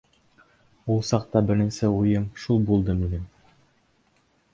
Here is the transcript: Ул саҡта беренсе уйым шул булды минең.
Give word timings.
Ул 0.93 1.03
саҡта 1.09 1.43
беренсе 1.51 1.89
уйым 1.97 2.25
шул 2.45 2.65
булды 2.71 2.97
минең. 3.03 3.29